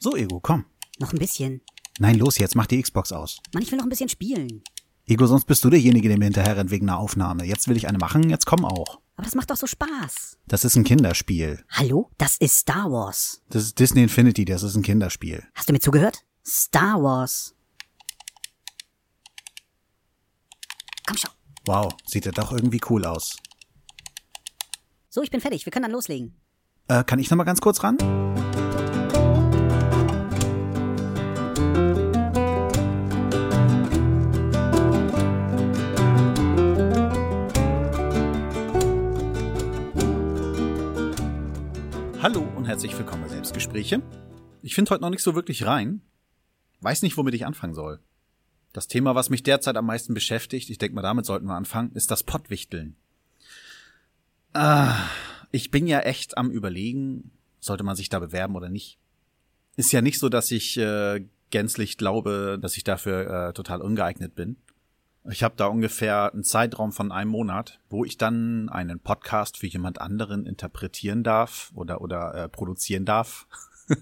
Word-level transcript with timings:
So, 0.00 0.16
Ego, 0.16 0.40
komm. 0.40 0.64
Noch 0.98 1.12
ein 1.12 1.18
bisschen. 1.18 1.60
Nein, 1.98 2.18
los 2.18 2.38
jetzt, 2.38 2.56
mach 2.56 2.66
die 2.66 2.80
Xbox 2.80 3.12
aus. 3.12 3.40
Mann, 3.52 3.62
ich 3.62 3.70
will 3.70 3.78
noch 3.78 3.84
ein 3.84 3.90
bisschen 3.90 4.08
spielen. 4.08 4.62
Ego, 5.06 5.26
sonst 5.26 5.44
bist 5.44 5.64
du 5.64 5.70
derjenige, 5.70 6.08
der 6.08 6.18
mir 6.18 6.24
hinterher 6.24 6.56
rennt 6.56 6.70
wegen 6.70 6.88
einer 6.88 6.98
Aufnahme. 6.98 7.44
Jetzt 7.44 7.68
will 7.68 7.76
ich 7.76 7.88
eine 7.88 7.98
machen, 7.98 8.30
jetzt 8.30 8.46
komm 8.46 8.64
auch. 8.64 9.00
Aber 9.16 9.24
das 9.24 9.34
macht 9.34 9.50
doch 9.50 9.56
so 9.56 9.66
Spaß. 9.66 10.38
Das 10.46 10.64
ist 10.64 10.76
ein 10.76 10.84
Kinderspiel. 10.84 11.64
Hallo? 11.68 12.10
Das 12.16 12.36
ist 12.38 12.56
Star 12.56 12.90
Wars. 12.90 13.42
Das 13.50 13.64
ist 13.64 13.78
Disney 13.78 14.02
Infinity, 14.02 14.44
das 14.44 14.62
ist 14.62 14.76
ein 14.76 14.82
Kinderspiel. 14.82 15.46
Hast 15.54 15.68
du 15.68 15.72
mir 15.72 15.80
zugehört? 15.80 16.24
Star 16.46 17.02
Wars. 17.02 17.54
Komm 21.06 21.16
schon. 21.18 21.30
Wow, 21.66 21.92
sieht 22.06 22.24
ja 22.24 22.32
doch 22.32 22.52
irgendwie 22.52 22.80
cool 22.88 23.04
aus. 23.04 23.36
So, 25.10 25.22
ich 25.22 25.30
bin 25.30 25.40
fertig. 25.40 25.66
Wir 25.66 25.72
können 25.72 25.82
dann 25.82 25.92
loslegen. 25.92 26.40
Äh, 26.90 27.04
kann 27.04 27.20
ich 27.20 27.30
noch 27.30 27.36
mal 27.36 27.44
ganz 27.44 27.60
kurz 27.60 27.84
ran? 27.84 27.96
Hallo 42.20 42.40
und 42.56 42.64
herzlich 42.64 42.98
willkommen 42.98 43.22
bei 43.22 43.28
Selbstgespräche. 43.28 44.02
Ich 44.62 44.74
finde 44.74 44.90
heute 44.90 45.02
noch 45.02 45.10
nicht 45.10 45.22
so 45.22 45.36
wirklich 45.36 45.64
rein. 45.66 46.02
Weiß 46.80 47.02
nicht, 47.02 47.16
womit 47.16 47.34
ich 47.34 47.46
anfangen 47.46 47.74
soll. 47.74 48.00
Das 48.72 48.88
Thema, 48.88 49.14
was 49.14 49.30
mich 49.30 49.44
derzeit 49.44 49.76
am 49.76 49.86
meisten 49.86 50.12
beschäftigt, 50.12 50.68
ich 50.70 50.78
denke 50.78 50.96
mal, 50.96 51.02
damit 51.02 51.24
sollten 51.24 51.46
wir 51.46 51.54
anfangen, 51.54 51.92
ist 51.92 52.10
das 52.10 52.24
Pottwichteln. 52.24 52.96
Ah, 54.54 54.96
ich 55.52 55.70
bin 55.70 55.86
ja 55.86 56.00
echt 56.00 56.38
am 56.38 56.50
überlegen, 56.50 57.30
sollte 57.60 57.84
man 57.84 57.96
sich 57.96 58.08
da 58.08 58.18
bewerben 58.18 58.56
oder 58.56 58.68
nicht. 58.68 58.98
Ist 59.76 59.92
ja 59.92 60.02
nicht 60.02 60.18
so, 60.18 60.28
dass 60.28 60.50
ich 60.50 60.76
äh, 60.76 61.24
gänzlich 61.50 61.96
glaube, 61.96 62.58
dass 62.60 62.76
ich 62.76 62.84
dafür 62.84 63.48
äh, 63.48 63.52
total 63.52 63.82
ungeeignet 63.82 64.34
bin. 64.34 64.56
Ich 65.28 65.42
habe 65.42 65.54
da 65.56 65.66
ungefähr 65.66 66.32
einen 66.32 66.44
Zeitraum 66.44 66.92
von 66.92 67.12
einem 67.12 67.30
Monat, 67.30 67.78
wo 67.90 68.04
ich 68.04 68.16
dann 68.16 68.70
einen 68.70 69.00
Podcast 69.00 69.58
für 69.58 69.66
jemand 69.66 70.00
anderen 70.00 70.46
interpretieren 70.46 71.22
darf 71.22 71.72
oder 71.74 72.00
oder 72.00 72.34
äh, 72.34 72.48
produzieren 72.48 73.04
darf. 73.04 73.46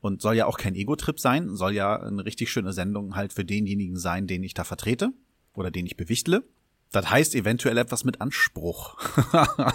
Und 0.00 0.20
soll 0.20 0.36
ja 0.36 0.46
auch 0.46 0.58
kein 0.58 0.74
Ego-Trip 0.74 1.18
sein, 1.18 1.56
soll 1.56 1.72
ja 1.72 1.98
eine 2.00 2.24
richtig 2.24 2.50
schöne 2.50 2.72
Sendung 2.72 3.16
halt 3.16 3.32
für 3.32 3.44
denjenigen 3.44 3.96
sein, 3.96 4.26
den 4.26 4.44
ich 4.44 4.54
da 4.54 4.64
vertrete 4.64 5.12
oder 5.54 5.70
den 5.70 5.86
ich 5.86 5.96
bewichtle. 5.96 6.44
Das 6.92 7.08
heißt 7.08 7.34
eventuell 7.34 7.78
etwas 7.78 8.04
mit 8.04 8.20
Anspruch. 8.20 8.96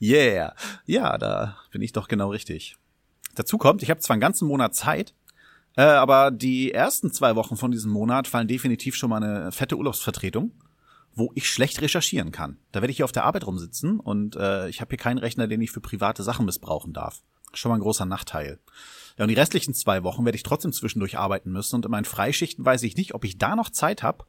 yeah. 0.00 0.54
Ja, 0.86 1.18
da 1.18 1.56
bin 1.70 1.82
ich 1.82 1.92
doch 1.92 2.08
genau 2.08 2.30
richtig. 2.30 2.76
Dazu 3.34 3.58
kommt, 3.58 3.82
ich 3.82 3.90
habe 3.90 4.00
zwar 4.00 4.14
einen 4.14 4.20
ganzen 4.20 4.46
Monat 4.46 4.74
Zeit, 4.74 5.14
äh, 5.76 5.82
aber 5.82 6.30
die 6.30 6.72
ersten 6.72 7.12
zwei 7.12 7.34
Wochen 7.34 7.56
von 7.56 7.70
diesem 7.70 7.90
Monat 7.90 8.28
fallen 8.28 8.46
definitiv 8.46 8.94
schon 8.94 9.10
mal 9.10 9.22
eine 9.22 9.52
fette 9.52 9.76
Urlaubsvertretung, 9.76 10.52
wo 11.14 11.32
ich 11.34 11.48
schlecht 11.48 11.80
recherchieren 11.80 12.30
kann. 12.30 12.58
Da 12.72 12.80
werde 12.80 12.90
ich 12.90 12.98
hier 12.98 13.06
auf 13.06 13.12
der 13.12 13.24
Arbeit 13.24 13.46
rumsitzen 13.46 13.98
und 13.98 14.36
äh, 14.36 14.68
ich 14.68 14.80
habe 14.80 14.90
hier 14.90 14.98
keinen 14.98 15.18
Rechner, 15.18 15.48
den 15.48 15.62
ich 15.62 15.72
für 15.72 15.80
private 15.80 16.22
Sachen 16.22 16.46
missbrauchen 16.46 16.92
darf. 16.92 17.22
Schon 17.54 17.70
mal 17.70 17.76
ein 17.76 17.82
großer 17.82 18.06
Nachteil. 18.06 18.58
Ja, 19.18 19.24
und 19.24 19.28
die 19.28 19.34
restlichen 19.34 19.74
zwei 19.74 20.04
Wochen 20.04 20.24
werde 20.24 20.36
ich 20.36 20.42
trotzdem 20.42 20.72
zwischendurch 20.72 21.18
arbeiten 21.18 21.50
müssen 21.50 21.76
und 21.76 21.84
in 21.84 21.90
meinen 21.90 22.04
Freischichten 22.04 22.64
weiß 22.64 22.82
ich 22.84 22.96
nicht, 22.96 23.14
ob 23.14 23.24
ich 23.24 23.38
da 23.38 23.56
noch 23.56 23.70
Zeit 23.70 24.02
habe, 24.02 24.24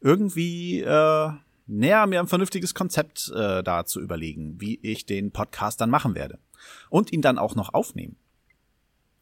irgendwie 0.00 0.80
äh, 0.80 1.30
näher 1.72 2.06
mir 2.06 2.20
ein 2.20 2.26
vernünftiges 2.26 2.74
Konzept 2.74 3.32
äh, 3.34 3.62
da 3.62 3.84
zu 3.84 4.00
überlegen, 4.00 4.60
wie 4.60 4.78
ich 4.82 5.06
den 5.06 5.32
Podcast 5.32 5.80
dann 5.80 5.90
machen 5.90 6.14
werde. 6.14 6.38
Und 6.90 7.12
ihn 7.12 7.22
dann 7.22 7.38
auch 7.38 7.54
noch 7.54 7.74
aufnehmen. 7.74 8.16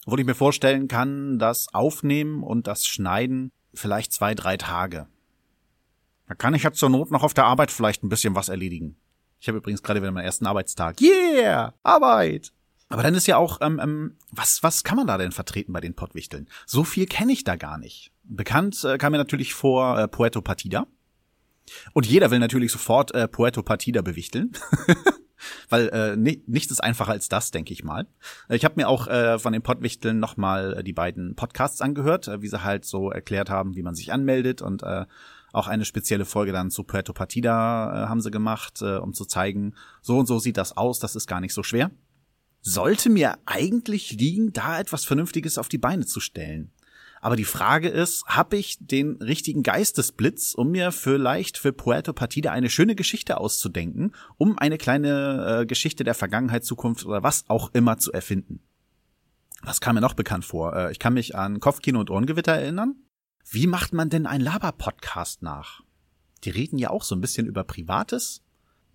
Obwohl 0.04 0.20
ich 0.20 0.26
mir 0.26 0.34
vorstellen 0.34 0.88
kann, 0.88 1.38
das 1.38 1.72
Aufnehmen 1.72 2.42
und 2.42 2.66
das 2.66 2.86
Schneiden 2.86 3.52
vielleicht 3.74 4.12
zwei, 4.12 4.34
drei 4.34 4.56
Tage. 4.56 5.06
Da 6.26 6.34
kann 6.34 6.54
ich 6.54 6.62
ja 6.62 6.72
zur 6.72 6.90
Not 6.90 7.10
noch 7.10 7.22
auf 7.22 7.34
der 7.34 7.44
Arbeit 7.44 7.70
vielleicht 7.70 8.02
ein 8.02 8.08
bisschen 8.08 8.34
was 8.34 8.48
erledigen. 8.48 8.96
Ich 9.40 9.48
habe 9.48 9.58
übrigens 9.58 9.82
gerade 9.82 10.00
wieder 10.00 10.12
meinen 10.12 10.24
ersten 10.24 10.46
Arbeitstag. 10.46 11.00
Yeah! 11.00 11.74
Arbeit! 11.82 12.52
Aber 12.88 13.02
dann 13.02 13.14
ist 13.14 13.26
ja 13.26 13.36
auch, 13.36 13.58
ähm, 13.60 13.80
ähm, 13.82 14.16
was, 14.32 14.62
was 14.62 14.82
kann 14.82 14.96
man 14.96 15.06
da 15.06 15.16
denn 15.16 15.32
vertreten 15.32 15.72
bei 15.72 15.80
den 15.80 15.94
Pottwichteln? 15.94 16.48
So 16.66 16.82
viel 16.82 17.06
kenne 17.06 17.32
ich 17.32 17.44
da 17.44 17.56
gar 17.56 17.78
nicht. 17.78 18.12
Bekannt 18.24 18.84
äh, 18.84 18.98
kam 18.98 19.12
mir 19.12 19.18
natürlich 19.18 19.54
vor 19.54 19.98
äh, 19.98 20.08
Puerto 20.08 20.42
Partida. 20.42 20.86
Und 21.92 22.06
jeder 22.06 22.30
will 22.30 22.38
natürlich 22.38 22.72
sofort 22.72 23.14
äh, 23.14 23.28
Puerto 23.28 23.62
Partida 23.62 24.02
bewichteln. 24.02 24.52
Weil 25.70 25.88
äh, 25.88 26.16
nichts 26.16 26.70
ist 26.70 26.82
einfacher 26.84 27.12
als 27.12 27.28
das, 27.28 27.50
denke 27.50 27.72
ich 27.72 27.82
mal. 27.82 28.06
Ich 28.50 28.64
habe 28.64 28.74
mir 28.76 28.88
auch 28.88 29.06
äh, 29.06 29.38
von 29.38 29.52
den 29.52 29.62
Pottwichteln 29.62 30.18
nochmal 30.18 30.78
äh, 30.78 30.84
die 30.84 30.92
beiden 30.92 31.34
Podcasts 31.34 31.80
angehört, 31.80 32.28
äh, 32.28 32.42
wie 32.42 32.48
sie 32.48 32.62
halt 32.62 32.84
so 32.84 33.10
erklärt 33.10 33.48
haben, 33.48 33.74
wie 33.74 33.82
man 33.82 33.94
sich 33.94 34.12
anmeldet 34.12 34.60
und 34.60 34.82
äh, 34.82 35.06
auch 35.52 35.66
eine 35.66 35.84
spezielle 35.84 36.24
Folge 36.24 36.52
dann 36.52 36.70
zu 36.70 36.84
Puerto 36.84 37.12
Partida 37.12 38.04
äh, 38.04 38.08
haben 38.08 38.20
sie 38.20 38.30
gemacht, 38.30 38.82
äh, 38.82 38.96
um 38.96 39.14
zu 39.14 39.24
zeigen, 39.24 39.74
so 40.02 40.18
und 40.18 40.26
so 40.26 40.38
sieht 40.38 40.56
das 40.56 40.76
aus, 40.76 40.98
das 40.98 41.16
ist 41.16 41.26
gar 41.26 41.40
nicht 41.40 41.54
so 41.54 41.62
schwer. 41.62 41.90
Sollte 42.62 43.08
mir 43.08 43.38
eigentlich 43.46 44.12
liegen, 44.12 44.52
da 44.52 44.78
etwas 44.78 45.04
Vernünftiges 45.04 45.56
auf 45.56 45.68
die 45.68 45.78
Beine 45.78 46.04
zu 46.04 46.20
stellen. 46.20 46.72
Aber 47.20 47.36
die 47.36 47.44
Frage 47.44 47.88
ist, 47.88 48.24
habe 48.26 48.56
ich 48.56 48.78
den 48.80 49.16
richtigen 49.16 49.62
Geistesblitz, 49.62 50.54
um 50.54 50.70
mir 50.70 50.90
vielleicht 50.90 51.58
für 51.58 51.72
Puerto 51.72 52.14
Partida 52.14 52.50
eine 52.50 52.70
schöne 52.70 52.94
Geschichte 52.94 53.38
auszudenken, 53.38 54.14
um 54.38 54.58
eine 54.58 54.78
kleine 54.78 55.60
äh, 55.60 55.66
Geschichte 55.66 56.02
der 56.02 56.14
Vergangenheit, 56.14 56.64
Zukunft 56.64 57.04
oder 57.04 57.22
was 57.22 57.44
auch 57.48 57.70
immer 57.74 57.98
zu 57.98 58.10
erfinden? 58.12 58.60
Was 59.62 59.82
kam 59.82 59.96
mir 59.96 60.00
noch 60.00 60.14
bekannt 60.14 60.46
vor? 60.46 60.74
Äh, 60.74 60.92
ich 60.92 60.98
kann 60.98 61.12
mich 61.12 61.36
an 61.36 61.60
Kopfkino 61.60 62.00
und 62.00 62.10
Ohrengewitter 62.10 62.52
erinnern. 62.52 62.96
Wie 63.50 63.66
macht 63.66 63.92
man 63.92 64.08
denn 64.08 64.26
ein 64.26 64.40
Laber-Podcast 64.40 65.42
nach? 65.42 65.82
Die 66.44 66.50
reden 66.50 66.78
ja 66.78 66.88
auch 66.88 67.02
so 67.02 67.14
ein 67.14 67.20
bisschen 67.20 67.46
über 67.46 67.64
Privates. 67.64 68.42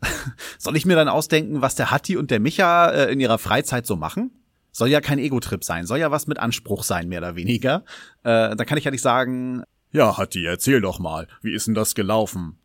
Soll 0.58 0.75
ich 0.75 0.88
mir 0.88 0.96
dann 0.96 1.09
ausdenken, 1.09 1.62
was 1.62 1.75
der 1.75 1.91
Hatti 1.91 2.18
und 2.18 2.31
der 2.31 2.40
Micha 2.40 2.90
äh, 2.90 3.12
in 3.12 3.19
ihrer 3.19 3.38
Freizeit 3.38 3.85
so 3.85 3.96
machen? 3.96 4.31
Soll 4.75 4.90
ja 4.90 5.00
kein 5.00 5.19
Ego-Trip 5.19 5.63
sein, 5.63 5.86
soll 5.86 6.00
ja 6.00 6.12
was 6.12 6.28
mit 6.28 6.38
Anspruch 6.38 6.84
sein, 6.84 7.08
mehr 7.08 7.19
oder 7.19 7.38
weniger. 7.38 7.86
Äh, 8.24 8.58
da 8.58 8.66
kann 8.66 8.78
ich 8.78 8.84
ja 8.84 8.91
nicht 8.91 9.02
sagen, 9.02 9.63
ja, 9.91 10.18
Hatti, 10.18 10.46
erzähl 10.46 10.81
doch 10.81 11.00
mal, 11.00 11.30
wie 11.41 11.53
ist 11.53 11.68
denn 11.68 11.75
das 11.75 11.96
gelaufen? 11.96 12.59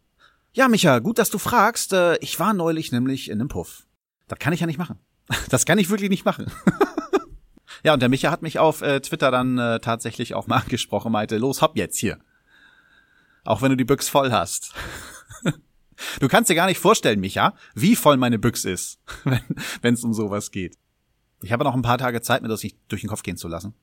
Ja, 0.53 0.67
Micha, 0.67 0.99
gut, 0.99 1.21
dass 1.21 1.31
du 1.31 1.39
fragst. 1.39 1.93
Äh, 1.93 2.17
ich 2.17 2.41
war 2.41 2.53
neulich 2.53 2.91
nämlich 2.91 3.31
in 3.31 3.39
einem 3.39 3.47
Puff. 3.47 3.87
Das 4.27 4.41
kann 4.41 4.53
ich 4.53 4.59
ja 4.59 4.67
nicht 4.67 4.79
machen. 4.79 4.99
Das 5.51 5.65
kann 5.65 5.79
ich 5.79 5.89
wirklich 5.89 6.11
nicht 6.11 6.25
machen. 6.25 6.51
ja, 7.85 7.95
und 7.95 8.01
der 8.01 8.09
Micha 8.09 8.33
hat 8.33 8.43
mich 8.43 8.59
auf 8.59 8.83
äh, 8.83 8.99
Twitter 8.99 9.31
dann 9.31 9.59
äh, 9.59 9.79
tatsächlich 9.79 10.35
auch 10.35 10.49
mal 10.49 10.57
angesprochen, 10.63 11.13
meinte, 11.13 11.39
los, 11.39 11.63
hopp 11.63 11.77
jetzt 11.77 11.99
hier. 11.99 12.19
Auch 13.45 13.63
wenn 13.63 13.71
du 13.71 13.77
die 13.77 13.85
Büchs 13.85 14.09
voll 14.09 14.33
hast. 14.33 14.75
du 16.19 16.27
kannst 16.27 16.51
dir 16.51 16.57
gar 16.57 16.67
nicht 16.67 16.81
vorstellen, 16.81 17.21
Micha, 17.21 17.55
wie 17.77 17.95
voll 17.95 18.17
meine 18.17 18.41
Büchs 18.41 18.65
ist, 18.65 18.99
wenn 19.81 19.95
es 19.95 20.03
um 20.03 20.13
sowas 20.13 20.51
geht. 20.51 20.77
Ich 21.43 21.53
habe 21.53 21.65
noch 21.65 21.75
ein 21.75 21.83
paar 21.83 21.99
Tage 21.99 22.21
Zeit, 22.21 22.43
mir 22.43 22.49
das 22.49 22.63
nicht 22.63 22.77
durch 22.89 23.01
den 23.01 23.09
Kopf 23.09 23.23
gehen 23.23 23.37
zu 23.37 23.49
lassen. 23.49 23.75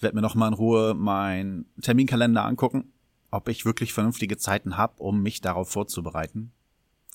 Werd 0.00 0.14
mir 0.14 0.20
noch 0.20 0.34
mal 0.34 0.48
in 0.48 0.54
Ruhe 0.54 0.94
meinen 0.94 1.66
Terminkalender 1.80 2.44
angucken, 2.44 2.92
ob 3.30 3.48
ich 3.48 3.64
wirklich 3.64 3.92
vernünftige 3.94 4.36
Zeiten 4.36 4.76
habe, 4.76 4.94
um 5.02 5.22
mich 5.22 5.40
darauf 5.40 5.70
vorzubereiten. 5.70 6.52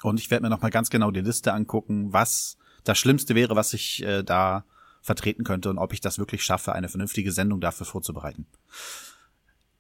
Und 0.02 0.20
ich 0.20 0.32
werde 0.32 0.44
mir 0.44 0.50
noch 0.50 0.62
mal 0.62 0.72
ganz 0.72 0.90
genau 0.90 1.12
die 1.12 1.22
Liste 1.22 1.54
angucken, 1.54 2.12
was 2.12 2.58
das 2.84 2.98
Schlimmste 2.98 3.36
wäre, 3.36 3.56
was 3.56 3.74
ich 3.74 4.04
äh, 4.04 4.24
da 4.24 4.66
vertreten 5.04 5.44
könnte 5.44 5.70
und 5.70 5.78
ob 5.78 5.94
ich 5.94 6.02
das 6.02 6.18
wirklich 6.18 6.44
schaffe, 6.44 6.74
eine 6.74 6.90
vernünftige 6.90 7.32
Sendung 7.32 7.62
dafür 7.62 7.86
vorzubereiten. 7.86 8.48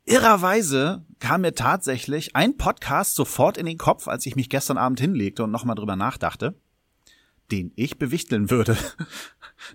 Irrerweise 0.05 1.03
kam 1.19 1.41
mir 1.41 1.55
tatsächlich 1.55 2.35
ein 2.35 2.57
Podcast 2.57 3.15
sofort 3.15 3.57
in 3.57 3.65
den 3.65 3.77
Kopf, 3.77 4.07
als 4.07 4.25
ich 4.25 4.35
mich 4.35 4.49
gestern 4.49 4.77
Abend 4.77 4.99
hinlegte 4.99 5.43
und 5.43 5.51
nochmal 5.51 5.75
drüber 5.75 5.95
nachdachte 5.95 6.55
den 7.51 7.71
ich 7.75 7.97
bewichteln 7.99 8.49
würde. 8.49 8.77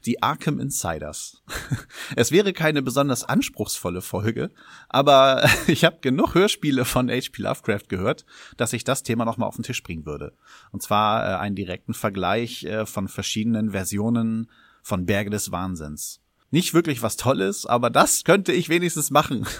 Die 0.04 0.22
Arkham 0.22 0.60
Insiders. 0.60 1.42
Es 2.16 2.30
wäre 2.30 2.52
keine 2.52 2.82
besonders 2.82 3.24
anspruchsvolle 3.24 4.00
Folge, 4.00 4.50
aber 4.88 5.48
ich 5.66 5.84
habe 5.84 5.98
genug 6.00 6.34
Hörspiele 6.34 6.84
von 6.84 7.10
H.P. 7.10 7.42
Lovecraft 7.42 7.88
gehört, 7.88 8.24
dass 8.56 8.72
ich 8.72 8.84
das 8.84 9.02
Thema 9.02 9.24
nochmal 9.24 9.48
auf 9.48 9.56
den 9.56 9.64
Tisch 9.64 9.82
bringen 9.82 10.06
würde. 10.06 10.34
Und 10.70 10.82
zwar 10.82 11.24
äh, 11.24 11.36
einen 11.36 11.56
direkten 11.56 11.94
Vergleich 11.94 12.64
äh, 12.64 12.86
von 12.86 13.08
verschiedenen 13.08 13.70
Versionen 13.72 14.50
von 14.82 15.06
Berge 15.06 15.30
des 15.30 15.50
Wahnsinns. 15.50 16.20
Nicht 16.50 16.74
wirklich 16.74 17.02
was 17.02 17.16
Tolles, 17.16 17.66
aber 17.66 17.90
das 17.90 18.24
könnte 18.24 18.52
ich 18.52 18.68
wenigstens 18.68 19.10
machen. 19.10 19.46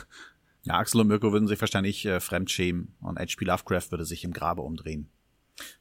Ja, 0.63 0.79
Axel 0.79 1.01
und 1.01 1.07
Mirko 1.07 1.31
würden 1.31 1.47
sich 1.47 1.61
wahrscheinlich 1.61 2.05
äh, 2.07 2.19
fremd 2.19 2.51
schämen 2.51 2.97
und 3.01 3.21
H.P. 3.21 3.45
Lovecraft 3.45 3.93
würde 3.93 4.05
sich 4.05 4.25
im 4.25 4.33
Grabe 4.33 4.63
umdrehen. 4.63 5.09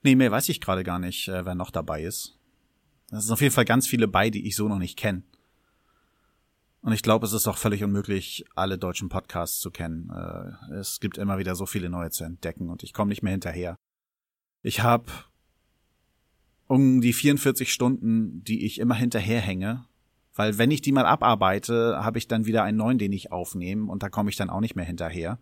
Nee, 0.04 0.14
mehr 0.14 0.32
weiß 0.32 0.48
ich 0.50 0.62
gerade 0.62 0.84
gar 0.84 1.00
nicht, 1.00 1.28
äh, 1.28 1.44
wer 1.44 1.56
noch 1.56 1.72
dabei 1.72 2.04
ist. 2.04 2.38
Es 3.12 3.26
sind 3.26 3.34
auf 3.34 3.42
jeden 3.42 3.54
Fall 3.54 3.66
ganz 3.66 3.88
viele 3.88 4.08
bei, 4.08 4.30
die 4.30 4.48
ich 4.48 4.56
so 4.56 4.68
noch 4.68 4.80
nicht 4.80 4.98
kenne. 4.98 5.24
Und 6.82 6.94
ich 6.94 7.02
glaube, 7.02 7.26
es 7.26 7.34
ist 7.34 7.48
auch 7.48 7.58
völlig 7.58 7.84
unmöglich, 7.84 8.46
alle 8.54 8.78
deutschen 8.78 9.10
Podcasts 9.10 9.60
zu 9.60 9.72
kennen. 9.72 10.12
Äh, 10.12 10.76
es 10.76 11.00
gibt 11.00 11.18
immer 11.18 11.40
wieder 11.40 11.56
so 11.56 11.66
viele 11.66 11.90
neue 11.90 12.12
zu 12.12 12.24
entdecken 12.24 12.70
und 12.70 12.84
ich 12.84 12.94
komme 12.94 13.10
nicht 13.10 13.24
mehr 13.24 13.32
hinterher. 13.32 13.76
Ich 14.62 14.82
habe 14.82 15.12
um 16.68 17.02
die 17.02 17.14
44 17.14 17.72
Stunden, 17.72 18.44
die 18.44 18.66
ich 18.66 18.80
immer 18.80 18.96
hinterherhänge, 18.96 19.86
Weil 20.36 20.58
wenn 20.58 20.70
ich 20.70 20.82
die 20.82 20.92
mal 20.92 21.06
abarbeite, 21.06 22.04
habe 22.04 22.18
ich 22.18 22.28
dann 22.28 22.46
wieder 22.46 22.64
einen 22.64 22.78
neuen, 22.78 22.98
den 22.98 23.14
ich 23.14 23.32
aufnehme 23.32 23.90
und 23.90 24.04
da 24.04 24.10
komme 24.10 24.30
ich 24.30 24.36
dann 24.36 24.50
auch 24.50 24.60
nicht 24.60 24.76
mehr 24.76 24.86
hinterher. 24.86 25.40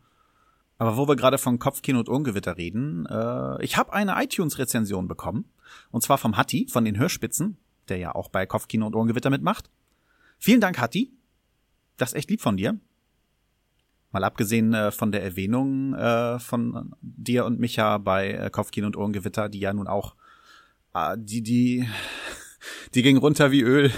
Aber 0.78 0.98
wo 0.98 1.08
wir 1.08 1.16
gerade 1.16 1.38
von 1.38 1.60
Kopfkino 1.60 2.00
und 2.00 2.10
Ungewitter 2.10 2.58
reden, 2.58 3.06
äh, 3.06 3.64
ich 3.64 3.78
habe 3.78 3.94
eine 3.94 4.22
iTunes-Rezension 4.22 5.08
bekommen. 5.08 5.46
Und 5.92 6.02
zwar 6.02 6.18
vom 6.18 6.38
Hatti, 6.38 6.68
von 6.70 6.86
den 6.86 6.98
Hörspitzen, 6.98 7.58
der 7.90 7.98
ja 7.98 8.16
auch 8.16 8.30
bei 8.30 8.46
Kopfkino 8.46 8.86
und 8.88 8.96
Ungewitter 8.96 9.30
mitmacht. 9.30 9.70
Vielen 10.40 10.62
Dank, 10.62 10.80
Hatti. 10.80 11.12
Das 11.98 12.10
ist 12.10 12.18
echt 12.18 12.30
lieb 12.30 12.42
von 12.42 12.58
dir. 12.58 12.80
Mal 14.12 14.24
abgesehen 14.24 14.74
äh, 14.74 14.92
von 14.92 15.12
der 15.12 15.24
Erwähnung 15.24 15.96
äh, 15.96 16.38
von 16.38 16.96
dir 17.02 17.46
und 17.46 17.60
Micha 17.60 17.98
bei 17.98 18.32
äh, 18.32 18.50
Kopfkino 18.52 18.86
und 18.86 18.96
Ohrengewitter, 18.96 19.50
die 19.50 19.60
ja 19.60 19.74
nun 19.74 19.88
auch, 19.88 20.16
äh, 20.94 21.16
die, 21.18 21.42
die, 21.42 21.90
die 22.94 23.02
ging 23.02 23.18
runter 23.18 23.52
wie 23.52 23.62
Öl. 23.62 23.92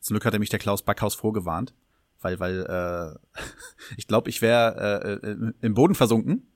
Zum 0.00 0.14
Glück 0.14 0.24
hatte 0.24 0.38
mich 0.38 0.50
der 0.50 0.60
Klaus 0.60 0.82
Backhaus 0.82 1.16
vorgewarnt, 1.16 1.74
weil, 2.20 2.40
weil, 2.40 2.66
äh, 2.66 3.40
ich 3.96 4.06
glaube, 4.06 4.30
ich 4.30 4.42
wäre 4.42 5.20
äh, 5.22 5.26
äh, 5.26 5.52
im 5.60 5.74
Boden 5.74 5.94
versunken, 5.94 6.46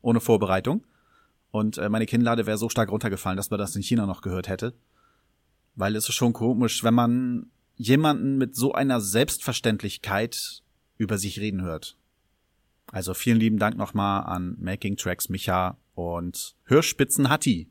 ohne 0.00 0.20
Vorbereitung. 0.20 0.84
Und 1.50 1.78
äh, 1.78 1.88
meine 1.88 2.06
Kinnlade 2.06 2.46
wäre 2.46 2.58
so 2.58 2.68
stark 2.68 2.90
runtergefallen, 2.90 3.36
dass 3.36 3.50
man 3.50 3.58
das 3.58 3.74
in 3.74 3.82
China 3.82 4.06
noch 4.06 4.22
gehört 4.22 4.48
hätte. 4.48 4.74
Weil 5.74 5.96
es 5.96 6.08
ist 6.08 6.14
schon 6.14 6.32
komisch, 6.32 6.84
wenn 6.84 6.94
man 6.94 7.50
jemanden 7.76 8.38
mit 8.38 8.54
so 8.54 8.72
einer 8.72 9.00
Selbstverständlichkeit 9.00 10.62
über 10.96 11.18
sich 11.18 11.40
reden 11.40 11.62
hört. 11.62 11.96
Also 12.92 13.14
vielen 13.14 13.38
lieben 13.38 13.58
Dank 13.58 13.76
nochmal 13.76 14.24
an 14.24 14.56
Making 14.60 14.96
Tracks 14.96 15.28
Micha 15.28 15.78
und 15.94 16.54
Hörspitzen 16.64 17.28
Hatti. 17.28 17.70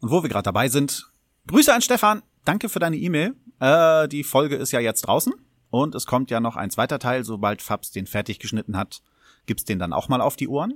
Und 0.00 0.10
wo 0.10 0.22
wir 0.22 0.30
gerade 0.30 0.44
dabei 0.44 0.68
sind, 0.68 1.10
Grüße 1.46 1.72
an 1.72 1.82
Stefan. 1.82 2.22
Danke 2.44 2.68
für 2.68 2.78
deine 2.78 2.96
E-Mail. 2.96 3.34
Äh, 3.60 4.08
die 4.08 4.24
Folge 4.24 4.56
ist 4.56 4.72
ja 4.72 4.80
jetzt 4.80 5.02
draußen 5.02 5.32
und 5.70 5.94
es 5.94 6.06
kommt 6.06 6.30
ja 6.30 6.40
noch 6.40 6.56
ein 6.56 6.70
zweiter 6.70 6.98
Teil. 6.98 7.24
Sobald 7.24 7.62
Fabs 7.62 7.90
den 7.90 8.06
fertig 8.06 8.38
geschnitten 8.38 8.76
hat, 8.76 9.02
gibt's 9.46 9.64
den 9.64 9.78
dann 9.78 9.92
auch 9.92 10.08
mal 10.08 10.20
auf 10.20 10.36
die 10.36 10.48
Ohren. 10.48 10.74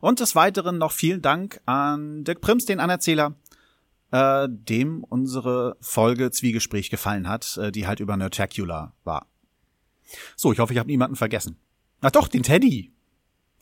Und 0.00 0.20
des 0.20 0.34
Weiteren 0.34 0.78
noch 0.78 0.92
vielen 0.92 1.22
Dank 1.22 1.60
an 1.66 2.24
Dirk 2.24 2.40
Prims, 2.40 2.64
den 2.64 2.80
Anerzähler, 2.80 3.34
äh, 4.10 4.48
dem 4.48 5.04
unsere 5.04 5.76
Folge 5.80 6.30
Zwiegespräch 6.30 6.90
gefallen 6.90 7.28
hat, 7.28 7.56
äh, 7.58 7.70
die 7.70 7.86
halt 7.86 8.00
über 8.00 8.16
Nerdtacular 8.16 8.94
war. 9.04 9.26
So, 10.36 10.52
ich 10.52 10.58
hoffe, 10.58 10.72
ich 10.72 10.78
habe 10.78 10.88
niemanden 10.88 11.16
vergessen. 11.16 11.56
Ach 12.00 12.10
doch, 12.10 12.28
den 12.28 12.42
Teddy. 12.42 12.92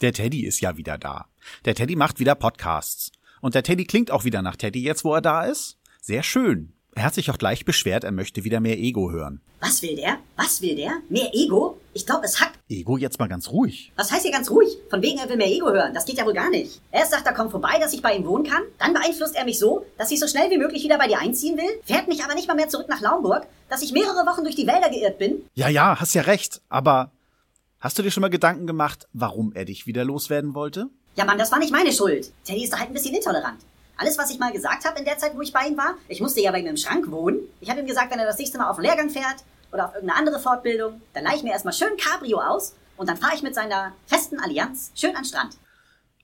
Der 0.01 0.13
Teddy 0.13 0.47
ist 0.47 0.61
ja 0.61 0.77
wieder 0.77 0.97
da. 0.97 1.27
Der 1.65 1.75
Teddy 1.75 1.97
macht 1.97 2.21
wieder 2.21 2.35
Podcasts. 2.35 3.11
Und 3.41 3.55
der 3.55 3.63
Teddy 3.63 3.85
klingt 3.85 4.11
auch 4.11 4.25
wieder 4.25 4.43
nach 4.43 4.57
Teddy 4.57 4.83
jetzt, 4.83 5.05
wo 5.05 5.15
er 5.15 5.21
da 5.21 5.45
ist. 5.45 5.79
Sehr 6.01 6.23
schön. 6.23 6.73
Er 6.95 7.05
hat 7.05 7.15
sich 7.15 7.31
auch 7.31 7.39
gleich 7.39 7.65
beschwert, 7.65 8.03
er 8.03 8.11
möchte 8.13 8.45
wieder 8.45 8.61
mehr 8.61 8.77
Ego 8.79 9.11
hören. 9.11 9.41
Was 9.61 9.83
will 9.83 9.95
der? 9.97 10.19
Was 10.37 10.63
will 10.63 10.75
der? 10.75 10.93
Mehr 11.09 11.31
Ego? 11.33 11.79
Ich 11.95 12.07
glaube, 12.07 12.25
es 12.25 12.41
hackt. 12.41 12.59
Ego, 12.69 12.97
jetzt 12.97 13.19
mal 13.19 13.29
ganz 13.29 13.51
ruhig. 13.51 13.93
Was 13.97 14.11
heißt 14.11 14.23
hier 14.23 14.33
ganz 14.33 14.51
ruhig? 14.51 14.79
Von 14.91 15.03
wegen, 15.03 15.19
er 15.19 15.29
will 15.29 15.37
mehr 15.37 15.49
Ego 15.51 15.71
hören. 15.71 15.95
Das 15.95 16.05
geht 16.05 16.19
ja 16.19 16.27
wohl 16.27 16.33
gar 16.35 16.51
nicht. 16.51 16.81
Erst 16.91 17.13
sagt 17.13 17.27
er, 17.27 17.35
komm 17.35 17.51
vorbei, 17.51 17.79
dass 17.81 17.93
ich 17.93 18.03
bei 18.03 18.17
ihm 18.17 18.27
wohnen 18.27 18.45
kann. 18.45 18.63
Dann 18.79 18.95
beeinflusst 18.95 19.37
er 19.37 19.45
mich 19.45 19.59
so, 19.59 19.85
dass 19.97 20.11
ich 20.11 20.19
so 20.21 20.27
schnell 20.27 20.51
wie 20.51 20.59
möglich 20.59 20.83
wieder 20.83 20.99
bei 20.99 21.07
dir 21.09 21.19
einziehen 21.21 21.57
will. 21.57 21.81
Fährt 21.85 22.09
mich 22.09 22.25
aber 22.25 22.35
nicht 22.35 22.49
mal 22.49 22.55
mehr 22.55 22.69
zurück 22.69 22.89
nach 22.89 23.01
Laumburg, 23.01 23.47
dass 23.69 23.83
ich 23.83 23.93
mehrere 23.93 24.27
Wochen 24.27 24.43
durch 24.45 24.57
die 24.57 24.67
Wälder 24.67 24.91
geirrt 24.91 25.19
bin. 25.19 25.43
Ja, 25.55 25.69
ja, 25.69 26.01
hast 26.01 26.15
ja 26.15 26.23
recht. 26.23 26.61
Aber 26.69 27.11
hast 27.81 27.99
du 27.99 28.03
dir 28.03 28.11
schon 28.11 28.23
mal 28.23 28.31
Gedanken 28.31 28.67
gemacht, 28.67 29.09
warum 29.13 29.53
er 29.53 29.65
dich 29.65 29.87
wieder 29.87 30.05
loswerden 30.05 30.55
wollte? 30.55 30.89
Ja, 31.17 31.25
Mann, 31.25 31.39
das 31.39 31.51
war 31.53 31.59
nicht 31.59 31.73
meine 31.73 31.93
Schuld. 31.93 32.33
Teddy 32.45 32.65
ist 32.65 32.73
da 32.73 32.79
halt 32.79 32.91
ein 32.91 32.95
bisschen 32.95 33.15
intolerant. 33.15 33.59
Alles, 33.99 34.17
was 34.17 34.31
ich 34.31 34.39
mal 34.39 34.53
gesagt 34.53 34.85
habe 34.85 34.99
in 35.01 35.05
der 35.05 35.19
Zeit, 35.19 35.35
wo 35.35 35.43
ich 35.43 35.53
bei 35.53 35.67
ihm 35.67 35.77
war, 35.77 35.97
ich 36.07 36.21
musste 36.21 36.41
ja 36.41 36.53
bei 36.53 36.61
ihm 36.61 36.67
im 36.67 36.77
Schrank 36.77 37.11
wohnen. 37.11 37.41
Ich 37.61 37.69
habe 37.69 37.81
ihm 37.81 37.87
gesagt, 37.87 38.13
wenn 38.13 38.21
er 38.21 38.27
das 38.27 38.39
nächste 38.39 38.57
Mal 38.57 38.71
auf 38.71 38.77
den 38.77 38.85
Lehrgang 38.85 39.11
fährt 39.11 39.43
oder 39.73 39.87
auf 39.87 39.95
irgendeine 39.95 40.21
andere 40.21 40.41
Fortbildung, 40.41 41.03
dann 41.15 41.25
leih 41.25 41.35
ich 41.35 41.43
mir 41.43 41.51
erstmal 41.51 41.75
schön 41.75 41.97
Cabrio 41.97 42.41
aus 42.41 42.77
und 42.97 43.09
dann 43.09 43.17
fahre 43.17 43.35
ich 43.35 43.43
mit 43.43 43.57
seiner 43.57 43.93
festen 44.07 44.39
Allianz 44.39 44.93
schön 44.95 45.17
an 45.17 45.23
den 45.23 45.29
Strand. 45.29 45.59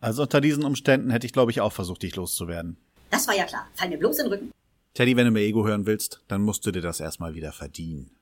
Also 0.00 0.22
unter 0.22 0.40
diesen 0.40 0.64
Umständen 0.64 1.10
hätte 1.10 1.26
ich, 1.26 1.32
glaube 1.32 1.50
ich, 1.50 1.60
auch 1.60 1.72
versucht, 1.72 2.04
dich 2.04 2.14
loszuwerden. 2.14 2.76
Das 3.10 3.26
war 3.26 3.34
ja 3.34 3.44
klar. 3.44 3.66
Fall 3.74 3.88
mir 3.88 3.98
bloß 3.98 4.18
in 4.20 4.26
den 4.26 4.32
Rücken. 4.32 4.52
Teddy, 4.94 5.16
wenn 5.16 5.24
du 5.24 5.32
mehr 5.32 5.42
Ego 5.42 5.66
hören 5.66 5.84
willst, 5.84 6.22
dann 6.28 6.42
musst 6.42 6.64
du 6.64 6.70
dir 6.70 6.82
das 6.82 7.00
erstmal 7.00 7.34
wieder 7.34 7.50
verdienen. 7.50 8.12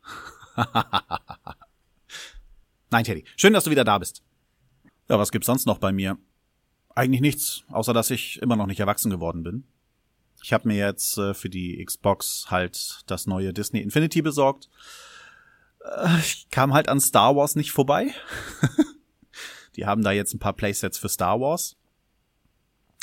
Nein, 2.90 3.04
Teddy, 3.04 3.24
schön, 3.36 3.52
dass 3.52 3.64
du 3.64 3.70
wieder 3.70 3.84
da 3.84 3.98
bist. 3.98 4.22
Ja, 5.10 5.18
was 5.18 5.30
gibt's 5.30 5.46
sonst 5.46 5.66
noch 5.66 5.76
bei 5.76 5.92
mir? 5.92 6.16
Eigentlich 6.94 7.20
nichts, 7.20 7.64
außer 7.68 7.94
dass 7.94 8.10
ich 8.10 8.40
immer 8.42 8.56
noch 8.56 8.66
nicht 8.66 8.80
erwachsen 8.80 9.10
geworden 9.10 9.42
bin. 9.42 9.64
Ich 10.42 10.52
habe 10.52 10.68
mir 10.68 10.76
jetzt 10.76 11.16
äh, 11.18 11.34
für 11.34 11.48
die 11.48 11.82
Xbox 11.84 12.46
halt 12.50 13.02
das 13.06 13.26
neue 13.26 13.52
Disney 13.52 13.80
Infinity 13.80 14.22
besorgt. 14.22 14.68
Äh, 15.84 16.18
ich 16.18 16.48
kam 16.50 16.74
halt 16.74 16.88
an 16.88 17.00
Star 17.00 17.36
Wars 17.36 17.56
nicht 17.56 17.70
vorbei. 17.70 18.12
die 19.76 19.86
haben 19.86 20.02
da 20.02 20.10
jetzt 20.12 20.34
ein 20.34 20.40
paar 20.40 20.52
Playsets 20.52 20.98
für 20.98 21.08
Star 21.08 21.40
Wars. 21.40 21.76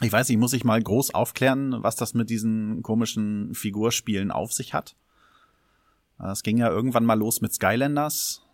Ich 0.01 0.11
weiß 0.11 0.29
nicht, 0.29 0.37
muss 0.37 0.53
ich 0.53 0.63
mal 0.63 0.81
groß 0.81 1.13
aufklären, 1.13 1.81
was 1.83 1.95
das 1.95 2.13
mit 2.13 2.29
diesen 2.29 2.83
komischen 2.83 3.53
Figurspielen 3.53 4.31
auf 4.31 4.53
sich 4.53 4.73
hat. 4.73 4.95
Es 6.19 6.43
ging 6.43 6.57
ja 6.57 6.69
irgendwann 6.69 7.05
mal 7.05 7.17
los 7.17 7.41
mit 7.41 7.53
Skylanders. 7.53 8.45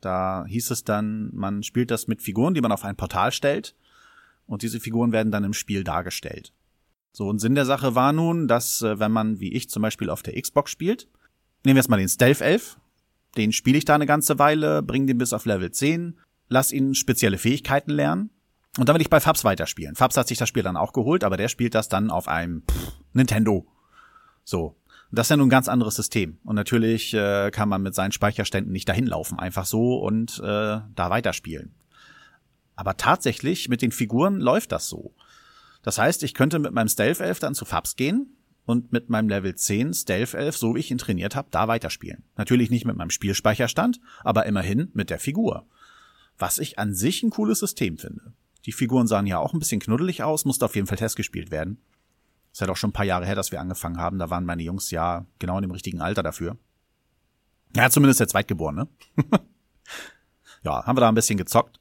Da 0.00 0.46
hieß 0.46 0.70
es 0.70 0.84
dann, 0.84 1.30
man 1.34 1.62
spielt 1.62 1.90
das 1.90 2.06
mit 2.06 2.22
Figuren, 2.22 2.54
die 2.54 2.60
man 2.60 2.72
auf 2.72 2.84
ein 2.84 2.96
Portal 2.96 3.32
stellt 3.32 3.74
und 4.48 4.62
diese 4.62 4.80
Figuren 4.80 5.12
werden 5.12 5.30
dann 5.30 5.44
im 5.44 5.52
Spiel 5.52 5.84
dargestellt. 5.84 6.52
So, 7.12 7.28
und 7.28 7.38
Sinn 7.38 7.54
der 7.54 7.64
Sache 7.64 7.94
war 7.94 8.12
nun, 8.12 8.48
dass 8.48 8.82
äh, 8.82 8.98
wenn 8.98 9.12
man, 9.12 9.40
wie 9.40 9.52
ich 9.52 9.70
zum 9.70 9.82
Beispiel 9.82 10.10
auf 10.10 10.22
der 10.22 10.40
Xbox 10.40 10.70
spielt, 10.70 11.08
nehmen 11.64 11.76
wir 11.76 11.80
jetzt 11.80 11.88
mal 11.88 11.98
den 11.98 12.08
Stealth 12.08 12.40
Elf, 12.40 12.78
den 13.36 13.52
spiele 13.52 13.78
ich 13.78 13.84
da 13.84 13.94
eine 13.94 14.06
ganze 14.06 14.38
Weile, 14.38 14.82
bring 14.82 15.06
den 15.06 15.18
bis 15.18 15.32
auf 15.32 15.44
Level 15.44 15.70
10, 15.70 16.18
lass 16.48 16.72
ihn 16.72 16.94
spezielle 16.94 17.38
Fähigkeiten 17.38 17.90
lernen 17.90 18.30
und 18.78 18.88
dann 18.88 18.94
will 18.94 19.02
ich 19.02 19.10
bei 19.10 19.20
Fabs 19.20 19.44
weiterspielen. 19.44 19.96
Fabs 19.96 20.16
hat 20.16 20.28
sich 20.28 20.38
das 20.38 20.48
Spiel 20.48 20.62
dann 20.62 20.76
auch 20.76 20.92
geholt, 20.92 21.24
aber 21.24 21.36
der 21.36 21.48
spielt 21.48 21.74
das 21.74 21.88
dann 21.88 22.10
auf 22.10 22.28
einem 22.28 22.62
pff, 22.62 22.92
Nintendo. 23.12 23.66
So. 24.44 24.76
Das 25.10 25.26
ist 25.26 25.30
ja 25.30 25.36
nun 25.38 25.46
ein 25.46 25.50
ganz 25.50 25.68
anderes 25.68 25.94
System. 25.94 26.38
Und 26.44 26.54
natürlich 26.54 27.14
äh, 27.14 27.50
kann 27.50 27.68
man 27.68 27.82
mit 27.82 27.94
seinen 27.94 28.12
Speicherständen 28.12 28.72
nicht 28.72 28.88
dahin 28.88 29.06
laufen, 29.06 29.38
einfach 29.38 29.64
so 29.64 29.96
und 29.96 30.38
äh, 30.38 30.42
da 30.42 31.10
weiterspielen. 31.10 31.74
Aber 32.78 32.96
tatsächlich 32.96 33.68
mit 33.68 33.82
den 33.82 33.90
Figuren 33.90 34.38
läuft 34.38 34.70
das 34.70 34.88
so. 34.88 35.12
Das 35.82 35.98
heißt, 35.98 36.22
ich 36.22 36.32
könnte 36.32 36.60
mit 36.60 36.72
meinem 36.72 36.86
Stealth 36.86 37.18
Elf 37.18 37.40
dann 37.40 37.56
zu 37.56 37.64
Fabs 37.64 37.96
gehen 37.96 38.36
und 38.66 38.92
mit 38.92 39.10
meinem 39.10 39.28
Level 39.28 39.52
10 39.52 39.94
Stealth 39.94 40.34
Elf, 40.34 40.56
so 40.56 40.76
wie 40.76 40.78
ich 40.78 40.92
ihn 40.92 40.98
trainiert 40.98 41.34
habe, 41.34 41.48
da 41.50 41.66
weiterspielen. 41.66 42.22
Natürlich 42.36 42.70
nicht 42.70 42.84
mit 42.84 42.94
meinem 42.94 43.10
Spielspeicherstand, 43.10 43.98
aber 44.22 44.46
immerhin 44.46 44.92
mit 44.94 45.10
der 45.10 45.18
Figur. 45.18 45.66
Was 46.38 46.58
ich 46.58 46.78
an 46.78 46.94
sich 46.94 47.24
ein 47.24 47.30
cooles 47.30 47.58
System 47.58 47.98
finde. 47.98 48.32
Die 48.64 48.70
Figuren 48.70 49.08
sahen 49.08 49.26
ja 49.26 49.38
auch 49.38 49.54
ein 49.54 49.58
bisschen 49.58 49.80
knuddelig 49.80 50.22
aus, 50.22 50.44
musste 50.44 50.64
auf 50.64 50.76
jeden 50.76 50.86
Fall 50.86 50.98
Test 50.98 51.16
gespielt 51.16 51.50
werden. 51.50 51.82
Ist 52.52 52.60
ja 52.60 52.68
doch 52.68 52.76
schon 52.76 52.90
ein 52.90 52.92
paar 52.92 53.06
Jahre 53.06 53.26
her, 53.26 53.34
dass 53.34 53.50
wir 53.50 53.60
angefangen 53.60 53.98
haben. 53.98 54.20
Da 54.20 54.30
waren 54.30 54.44
meine 54.44 54.62
Jungs 54.62 54.92
ja 54.92 55.26
genau 55.40 55.58
in 55.58 55.62
dem 55.62 55.72
richtigen 55.72 56.00
Alter 56.00 56.22
dafür. 56.22 56.56
Ja, 57.74 57.90
zumindest 57.90 58.20
der 58.20 58.28
Zweitgeborene. 58.28 58.86
ja, 60.62 60.86
haben 60.86 60.96
wir 60.96 61.00
da 61.00 61.08
ein 61.08 61.16
bisschen 61.16 61.38
gezockt. 61.38 61.77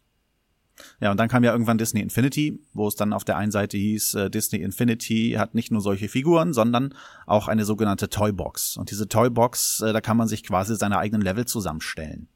Ja, 0.99 1.11
und 1.11 1.17
dann 1.17 1.29
kam 1.29 1.43
ja 1.43 1.51
irgendwann 1.51 1.77
Disney 1.77 2.01
Infinity, 2.01 2.59
wo 2.73 2.87
es 2.87 2.95
dann 2.95 3.13
auf 3.13 3.23
der 3.23 3.37
einen 3.37 3.51
Seite 3.51 3.77
hieß, 3.77 4.15
äh, 4.15 4.29
Disney 4.31 4.59
Infinity 4.59 5.35
hat 5.37 5.53
nicht 5.53 5.71
nur 5.71 5.81
solche 5.81 6.09
Figuren, 6.09 6.53
sondern 6.53 6.95
auch 7.27 7.47
eine 7.47 7.65
sogenannte 7.65 8.09
Toybox. 8.09 8.77
Und 8.77 8.89
diese 8.89 9.07
Toybox, 9.07 9.81
äh, 9.81 9.93
da 9.93 10.01
kann 10.01 10.17
man 10.17 10.27
sich 10.27 10.43
quasi 10.43 10.75
seine 10.75 10.97
eigenen 10.97 11.21
Level 11.21 11.45
zusammenstellen. 11.45 12.29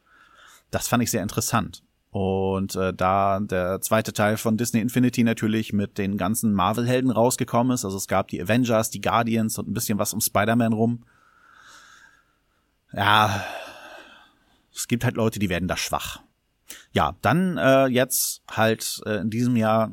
Das 0.70 0.88
fand 0.88 1.02
ich 1.02 1.10
sehr 1.10 1.24
interessant. 1.24 1.84
Und 2.12 2.76
äh, 2.76 2.94
da 2.94 3.40
der 3.40 3.82
zweite 3.82 4.14
Teil 4.14 4.38
von 4.38 4.58
Disney 4.58 4.82
Infinity 4.82 5.24
natürlich 5.24 5.74
mit 5.74 5.98
den 5.98 6.18
ganzen 6.18 6.54
Marvel-Helden 6.54 7.10
rausgekommen 7.10 7.74
ist, 7.74 7.86
also 7.86 7.98
es 7.98 8.08
gab 8.08 8.28
die 8.28 8.42
Avengers, 8.42 8.92
die 8.92 9.02
Guardians 9.02 9.58
und 9.58 9.70
ein 9.70 9.74
bisschen 9.74 9.98
was 9.98 10.14
um 10.14 10.22
Spider-Man 10.22 10.74
rum. 10.74 11.06
Ja, 12.94 13.44
es 14.76 14.88
gibt 14.88 15.04
halt 15.04 15.16
Leute, 15.16 15.40
die 15.40 15.50
werden 15.50 15.70
da 15.70 15.78
schwach. 15.78 16.22
Ja, 16.92 17.16
dann 17.22 17.58
äh, 17.58 17.88
jetzt 17.88 18.42
halt 18.50 19.02
äh, 19.06 19.18
in 19.18 19.30
diesem 19.30 19.56
Jahr 19.56 19.92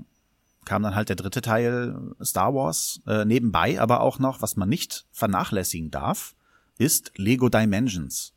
kam 0.64 0.82
dann 0.82 0.94
halt 0.94 1.08
der 1.08 1.16
dritte 1.16 1.40
Teil 1.40 2.14
Star 2.22 2.54
Wars 2.54 3.00
äh, 3.06 3.24
nebenbei, 3.24 3.80
aber 3.80 4.00
auch 4.00 4.18
noch, 4.18 4.42
was 4.42 4.56
man 4.56 4.68
nicht 4.68 5.06
vernachlässigen 5.12 5.90
darf, 5.90 6.34
ist 6.76 7.12
Lego 7.16 7.48
Dimensions. 7.48 8.34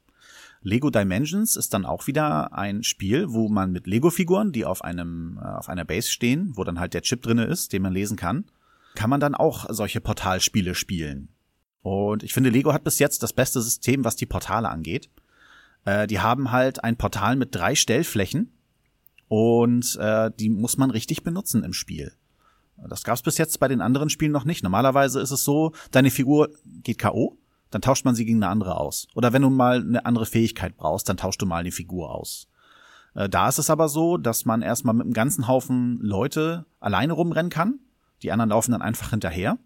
Lego 0.63 0.89
Dimensions 0.91 1.55
ist 1.55 1.74
dann 1.74 1.86
auch 1.86 2.07
wieder 2.07 2.53
ein 2.53 2.83
Spiel, 2.83 3.31
wo 3.31 3.50
man 3.50 3.71
mit 3.71 3.88
Lego-Figuren, 3.88 4.51
die 4.51 4.65
auf 4.65 4.83
einem 4.83 5.39
äh, 5.41 5.48
auf 5.48 5.69
einer 5.69 5.86
Base 5.86 6.10
stehen, 6.10 6.53
wo 6.55 6.63
dann 6.63 6.79
halt 6.79 6.93
der 6.93 7.01
Chip 7.01 7.21
drinne 7.21 7.45
ist, 7.45 7.74
den 7.74 7.81
man 7.81 7.93
lesen 7.93 8.15
kann, 8.15 8.45
kann 8.95 9.10
man 9.10 9.19
dann 9.19 9.36
auch 9.36 9.65
solche 9.69 10.01
Portalspiele 10.01 10.75
spielen. 10.75 11.29
Und 11.81 12.21
ich 12.21 12.33
finde, 12.33 12.51
Lego 12.51 12.74
hat 12.74 12.83
bis 12.83 13.00
jetzt 13.00 13.24
das 13.24 13.33
beste 13.33 13.60
System, 13.62 14.05
was 14.05 14.15
die 14.15 14.27
Portale 14.27 14.69
angeht. 14.69 15.10
Äh, 15.85 16.07
die 16.07 16.19
haben 16.19 16.51
halt 16.51 16.83
ein 16.83 16.97
Portal 16.97 17.35
mit 17.35 17.55
drei 17.55 17.75
Stellflächen 17.75 18.51
und 19.27 19.95
äh, 20.00 20.31
die 20.39 20.50
muss 20.50 20.77
man 20.77 20.91
richtig 20.91 21.23
benutzen 21.23 21.63
im 21.63 21.73
Spiel. 21.73 22.13
Das 22.89 23.03
gab 23.03 23.15
es 23.15 23.21
bis 23.21 23.38
jetzt 23.38 23.59
bei 23.59 23.67
den 23.67 23.81
anderen 23.81 24.09
Spielen 24.09 24.31
noch 24.31 24.45
nicht. 24.45 24.63
Normalerweise 24.63 25.19
ist 25.19 25.31
es 25.31 25.43
so, 25.43 25.73
deine 25.91 26.09
Figur 26.09 26.50
geht 26.65 27.00
KO, 27.00 27.38
dann 27.69 27.81
tauscht 27.81 28.05
man 28.05 28.15
sie 28.15 28.25
gegen 28.25 28.43
eine 28.43 28.51
andere 28.51 28.77
aus. 28.77 29.07
Oder 29.13 29.33
wenn 29.33 29.43
du 29.43 29.50
mal 29.50 29.79
eine 29.79 30.05
andere 30.05 30.25
Fähigkeit 30.25 30.77
brauchst, 30.77 31.07
dann 31.07 31.17
tauschst 31.17 31.41
du 31.41 31.45
mal 31.45 31.57
eine 31.57 31.71
Figur 31.71 32.13
aus. 32.13 32.47
Äh, 33.13 33.29
da 33.29 33.47
ist 33.50 33.59
es 33.59 33.69
aber 33.69 33.89
so, 33.89 34.17
dass 34.17 34.45
man 34.45 34.61
erstmal 34.61 34.95
mit 34.95 35.05
einem 35.05 35.13
ganzen 35.13 35.47
Haufen 35.47 36.00
Leute 36.01 36.65
alleine 36.79 37.13
rumrennen 37.13 37.51
kann. 37.51 37.79
Die 38.23 38.31
anderen 38.31 38.50
laufen 38.50 38.71
dann 38.71 38.81
einfach 38.81 39.11
hinterher. 39.11 39.57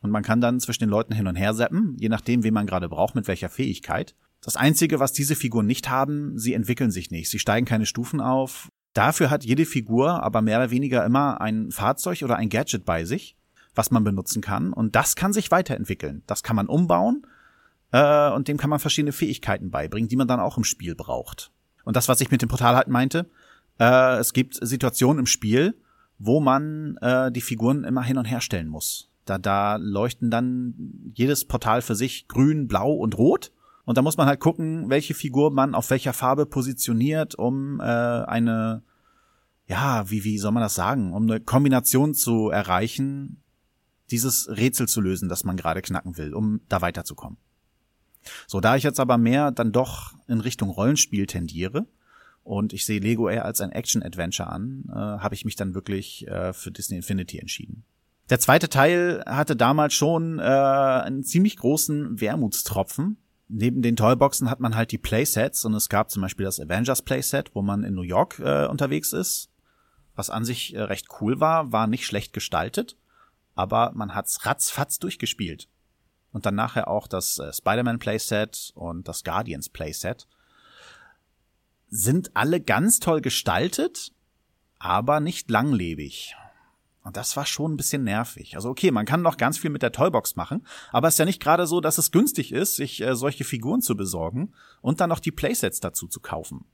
Und 0.00 0.10
man 0.10 0.22
kann 0.22 0.40
dann 0.40 0.60
zwischen 0.60 0.84
den 0.84 0.90
Leuten 0.90 1.12
hin 1.12 1.26
und 1.26 1.34
her 1.34 1.54
zappen, 1.54 1.96
je 1.98 2.08
nachdem, 2.08 2.44
wen 2.44 2.54
man 2.54 2.66
gerade 2.66 2.88
braucht, 2.88 3.16
mit 3.16 3.26
welcher 3.26 3.48
Fähigkeit. 3.48 4.14
Das 4.42 4.56
Einzige, 4.56 5.00
was 5.00 5.12
diese 5.12 5.34
Figuren 5.34 5.66
nicht 5.66 5.90
haben, 5.90 6.38
sie 6.38 6.54
entwickeln 6.54 6.90
sich 6.90 7.10
nicht. 7.10 7.30
Sie 7.30 7.38
steigen 7.38 7.66
keine 7.66 7.86
Stufen 7.86 8.20
auf. 8.20 8.68
Dafür 8.94 9.30
hat 9.30 9.44
jede 9.44 9.66
Figur 9.66 10.22
aber 10.22 10.42
mehr 10.42 10.58
oder 10.58 10.70
weniger 10.70 11.04
immer 11.04 11.40
ein 11.40 11.70
Fahrzeug 11.70 12.22
oder 12.22 12.36
ein 12.36 12.48
Gadget 12.48 12.84
bei 12.84 13.04
sich, 13.04 13.36
was 13.74 13.90
man 13.90 14.04
benutzen 14.04 14.40
kann. 14.40 14.72
Und 14.72 14.96
das 14.96 15.16
kann 15.16 15.32
sich 15.32 15.50
weiterentwickeln. 15.50 16.22
Das 16.26 16.42
kann 16.42 16.56
man 16.56 16.68
umbauen 16.68 17.26
äh, 17.92 18.30
und 18.30 18.48
dem 18.48 18.56
kann 18.56 18.70
man 18.70 18.78
verschiedene 18.78 19.12
Fähigkeiten 19.12 19.70
beibringen, 19.70 20.08
die 20.08 20.16
man 20.16 20.28
dann 20.28 20.40
auch 20.40 20.56
im 20.56 20.64
Spiel 20.64 20.94
braucht. 20.94 21.50
Und 21.84 21.96
das, 21.96 22.08
was 22.08 22.20
ich 22.20 22.30
mit 22.30 22.42
dem 22.42 22.48
Portal 22.48 22.76
halt 22.76 22.88
meinte, 22.88 23.30
äh, 23.78 24.18
es 24.18 24.32
gibt 24.32 24.58
Situationen 24.60 25.20
im 25.20 25.26
Spiel, 25.26 25.74
wo 26.18 26.40
man 26.40 26.96
äh, 27.00 27.30
die 27.30 27.40
Figuren 27.40 27.84
immer 27.84 28.02
hin 28.02 28.18
und 28.18 28.24
her 28.24 28.40
stellen 28.40 28.68
muss. 28.68 29.10
Da, 29.24 29.38
da 29.38 29.76
leuchten 29.76 30.30
dann 30.30 31.12
jedes 31.14 31.44
Portal 31.44 31.82
für 31.82 31.94
sich 31.94 32.28
grün, 32.28 32.66
blau 32.66 32.92
und 32.92 33.16
rot. 33.16 33.52
Und 33.88 33.96
da 33.96 34.02
muss 34.02 34.18
man 34.18 34.26
halt 34.26 34.38
gucken, 34.38 34.90
welche 34.90 35.14
Figur 35.14 35.50
man 35.50 35.74
auf 35.74 35.88
welcher 35.88 36.12
Farbe 36.12 36.44
positioniert, 36.44 37.36
um 37.36 37.80
äh, 37.80 37.84
eine, 37.84 38.82
ja, 39.66 40.10
wie, 40.10 40.24
wie 40.24 40.36
soll 40.36 40.52
man 40.52 40.62
das 40.62 40.74
sagen, 40.74 41.14
um 41.14 41.22
eine 41.22 41.40
Kombination 41.40 42.12
zu 42.12 42.50
erreichen, 42.50 43.40
dieses 44.10 44.46
Rätsel 44.50 44.88
zu 44.88 45.00
lösen, 45.00 45.30
das 45.30 45.44
man 45.44 45.56
gerade 45.56 45.80
knacken 45.80 46.18
will, 46.18 46.34
um 46.34 46.60
da 46.68 46.82
weiterzukommen. 46.82 47.38
So, 48.46 48.60
da 48.60 48.76
ich 48.76 48.82
jetzt 48.82 49.00
aber 49.00 49.16
mehr 49.16 49.52
dann 49.52 49.72
doch 49.72 50.12
in 50.26 50.40
Richtung 50.40 50.68
Rollenspiel 50.68 51.24
tendiere 51.24 51.86
und 52.44 52.74
ich 52.74 52.84
sehe 52.84 53.00
Lego 53.00 53.30
eher 53.30 53.46
als 53.46 53.62
ein 53.62 53.72
Action-Adventure 53.72 54.50
an, 54.50 54.84
äh, 54.90 54.92
habe 54.92 55.34
ich 55.34 55.46
mich 55.46 55.56
dann 55.56 55.72
wirklich 55.74 56.28
äh, 56.28 56.52
für 56.52 56.70
Disney 56.70 56.98
Infinity 56.98 57.38
entschieden. 57.38 57.84
Der 58.28 58.38
zweite 58.38 58.68
Teil 58.68 59.24
hatte 59.24 59.56
damals 59.56 59.94
schon 59.94 60.40
äh, 60.40 60.42
einen 60.42 61.24
ziemlich 61.24 61.56
großen 61.56 62.20
Wermutstropfen. 62.20 63.16
Neben 63.48 63.80
den 63.80 63.96
Toyboxen 63.96 64.50
hat 64.50 64.60
man 64.60 64.76
halt 64.76 64.92
die 64.92 64.98
Playsets 64.98 65.64
und 65.64 65.74
es 65.74 65.88
gab 65.88 66.10
zum 66.10 66.20
Beispiel 66.20 66.44
das 66.44 66.60
Avengers 66.60 67.00
Playset, 67.02 67.54
wo 67.54 67.62
man 67.62 67.82
in 67.82 67.94
New 67.94 68.02
York 68.02 68.38
äh, 68.40 68.66
unterwegs 68.66 69.14
ist, 69.14 69.50
was 70.14 70.28
an 70.28 70.44
sich 70.44 70.74
äh, 70.74 70.82
recht 70.82 71.06
cool 71.20 71.40
war, 71.40 71.72
war 71.72 71.86
nicht 71.86 72.04
schlecht 72.04 72.34
gestaltet, 72.34 72.96
aber 73.54 73.92
man 73.94 74.14
hat's 74.14 74.44
ratzfatz 74.44 74.98
durchgespielt 74.98 75.68
und 76.30 76.44
dann 76.44 76.56
nachher 76.56 76.88
auch 76.88 77.06
das 77.06 77.38
äh, 77.38 77.52
Spider-Man 77.52 77.98
Playset 77.98 78.72
und 78.74 79.08
das 79.08 79.24
Guardians 79.24 79.70
Playset 79.70 80.28
sind 81.88 82.36
alle 82.36 82.60
ganz 82.60 83.00
toll 83.00 83.22
gestaltet, 83.22 84.12
aber 84.78 85.20
nicht 85.20 85.50
langlebig. 85.50 86.36
Und 87.08 87.16
das 87.16 87.38
war 87.38 87.46
schon 87.46 87.72
ein 87.72 87.76
bisschen 87.78 88.04
nervig. 88.04 88.54
Also 88.54 88.68
okay, 88.68 88.90
man 88.90 89.06
kann 89.06 89.22
noch 89.22 89.38
ganz 89.38 89.56
viel 89.56 89.70
mit 89.70 89.80
der 89.80 89.92
Toybox 89.92 90.36
machen, 90.36 90.66
aber 90.92 91.08
es 91.08 91.14
ist 91.14 91.18
ja 91.18 91.24
nicht 91.24 91.40
gerade 91.40 91.66
so, 91.66 91.80
dass 91.80 91.96
es 91.96 92.10
günstig 92.10 92.52
ist, 92.52 92.76
sich 92.76 93.00
äh, 93.00 93.16
solche 93.16 93.44
Figuren 93.44 93.80
zu 93.80 93.96
besorgen 93.96 94.52
und 94.82 95.00
dann 95.00 95.08
noch 95.08 95.18
die 95.18 95.32
Playsets 95.32 95.80
dazu 95.80 96.06
zu 96.06 96.20
kaufen. 96.20 96.66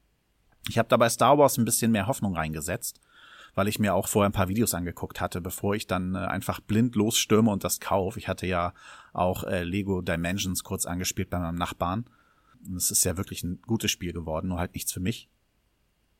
Ich 0.68 0.76
habe 0.76 0.88
dabei 0.88 1.08
Star 1.08 1.38
Wars 1.38 1.56
ein 1.56 1.64
bisschen 1.64 1.92
mehr 1.92 2.08
Hoffnung 2.08 2.34
reingesetzt 2.34 3.00
weil 3.54 3.68
ich 3.68 3.78
mir 3.78 3.94
auch 3.94 4.08
vorher 4.08 4.28
ein 4.28 4.32
paar 4.32 4.48
Videos 4.48 4.74
angeguckt 4.74 5.20
hatte, 5.20 5.40
bevor 5.40 5.76
ich 5.76 5.86
dann 5.86 6.16
äh, 6.16 6.18
einfach 6.18 6.58
blind 6.58 6.96
losstürme 6.96 7.52
und 7.52 7.62
das 7.62 7.78
kaufe. 7.78 8.18
Ich 8.18 8.26
hatte 8.26 8.48
ja 8.48 8.74
auch 9.12 9.44
äh, 9.44 9.62
Lego 9.62 10.02
Dimensions 10.02 10.64
kurz 10.64 10.86
angespielt 10.86 11.30
bei 11.30 11.38
meinem 11.38 11.54
Nachbarn. 11.54 12.06
Und 12.66 12.74
es 12.74 12.90
ist 12.90 13.04
ja 13.04 13.16
wirklich 13.16 13.44
ein 13.44 13.62
gutes 13.62 13.92
Spiel 13.92 14.12
geworden, 14.12 14.48
nur 14.48 14.58
halt 14.58 14.74
nichts 14.74 14.90
für 14.90 14.98
mich. 14.98 15.28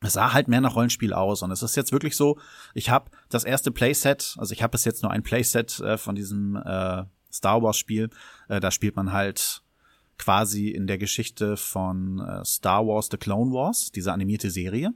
Es 0.01 0.13
sah 0.13 0.33
halt 0.33 0.47
mehr 0.47 0.61
nach 0.61 0.75
Rollenspiel 0.75 1.13
aus 1.13 1.41
und 1.41 1.51
es 1.51 1.63
ist 1.63 1.75
jetzt 1.75 1.91
wirklich 1.91 2.15
so, 2.15 2.37
ich 2.73 2.89
habe 2.89 3.09
das 3.29 3.43
erste 3.43 3.71
Playset, 3.71 4.35
also 4.37 4.53
ich 4.53 4.61
habe 4.61 4.71
bis 4.71 4.85
jetzt 4.85 5.01
nur 5.03 5.11
ein 5.11 5.23
Playset 5.23 5.79
äh, 5.79 5.97
von 5.97 6.15
diesem 6.15 6.55
äh, 6.57 7.03
Star 7.31 7.61
Wars 7.63 7.77
Spiel, 7.77 8.09
äh, 8.49 8.59
da 8.59 8.71
spielt 8.71 8.95
man 8.95 9.13
halt 9.13 9.63
quasi 10.17 10.69
in 10.69 10.87
der 10.87 10.97
Geschichte 10.97 11.57
von 11.57 12.19
äh, 12.19 12.45
Star 12.45 12.85
Wars 12.85 13.09
The 13.11 13.17
Clone 13.17 13.51
Wars, 13.51 13.91
diese 13.91 14.13
animierte 14.13 14.49
Serie 14.49 14.93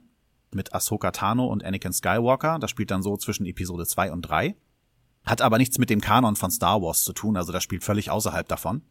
mit 0.52 0.74
Ahsoka 0.74 1.10
Tano 1.10 1.46
und 1.46 1.64
Anakin 1.64 1.92
Skywalker. 1.92 2.58
Das 2.58 2.70
spielt 2.70 2.90
dann 2.90 3.02
so 3.02 3.16
zwischen 3.16 3.46
Episode 3.46 3.86
2 3.86 4.12
und 4.12 4.22
3. 4.22 4.56
Hat 5.24 5.42
aber 5.42 5.58
nichts 5.58 5.78
mit 5.78 5.90
dem 5.90 6.00
Kanon 6.00 6.36
von 6.36 6.50
Star 6.50 6.82
Wars 6.82 7.04
zu 7.04 7.12
tun, 7.12 7.36
also 7.36 7.52
das 7.52 7.62
spielt 7.62 7.84
völlig 7.84 8.10
außerhalb 8.10 8.48
davon. 8.48 8.82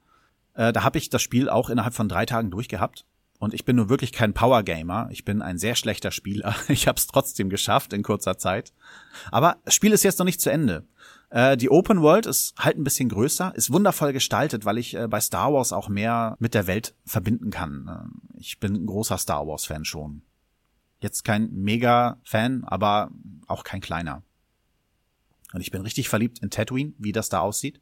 Äh, 0.53 0.73
da 0.73 0.83
habe 0.83 0.97
ich 0.97 1.09
das 1.09 1.21
Spiel 1.21 1.49
auch 1.49 1.69
innerhalb 1.69 1.93
von 1.93 2.07
drei 2.07 2.25
Tagen 2.25 2.51
durchgehabt. 2.51 3.05
Und 3.39 3.53
ich 3.53 3.63
bin 3.63 3.77
nur 3.77 3.89
wirklich 3.89 4.11
kein 4.11 4.33
Power 4.33 4.63
Gamer. 4.63 5.07
Ich 5.11 5.23
bin 5.23 5.41
ein 5.41 5.57
sehr 5.57 5.75
schlechter 5.75 6.11
Spieler. 6.11 6.55
Ich 6.67 6.87
habe 6.87 6.97
es 6.97 7.07
trotzdem 7.07 7.49
geschafft 7.49 7.93
in 7.93 8.03
kurzer 8.03 8.37
Zeit. 8.37 8.73
Aber 9.31 9.57
das 9.63 9.73
Spiel 9.73 9.93
ist 9.93 10.03
jetzt 10.03 10.19
noch 10.19 10.25
nicht 10.25 10.41
zu 10.41 10.51
Ende. 10.51 10.85
Äh, 11.29 11.55
die 11.55 11.69
Open 11.69 12.01
World 12.01 12.25
ist 12.25 12.53
halt 12.59 12.77
ein 12.77 12.83
bisschen 12.83 13.07
größer, 13.09 13.53
ist 13.55 13.71
wundervoll 13.71 14.13
gestaltet, 14.13 14.65
weil 14.65 14.77
ich 14.77 14.95
äh, 14.95 15.07
bei 15.07 15.21
Star 15.21 15.53
Wars 15.53 15.71
auch 15.71 15.87
mehr 15.87 16.35
mit 16.39 16.53
der 16.53 16.67
Welt 16.67 16.95
verbinden 17.05 17.49
kann. 17.49 17.87
Äh, 17.87 18.39
ich 18.39 18.59
bin 18.59 18.73
ein 18.73 18.85
großer 18.85 19.17
Star 19.17 19.47
Wars 19.47 19.65
Fan 19.65 19.85
schon. 19.85 20.21
Jetzt 21.01 21.23
kein 21.23 21.49
Mega-Fan, 21.53 22.65
aber 22.65 23.09
auch 23.47 23.63
kein 23.63 23.79
kleiner. 23.79 24.21
Und 25.53 25.61
ich 25.61 25.71
bin 25.71 25.81
richtig 25.81 26.09
verliebt 26.09 26.39
in 26.39 26.49
Tatooine, 26.49 26.93
wie 26.97 27.13
das 27.13 27.29
da 27.29 27.39
aussieht. 27.39 27.79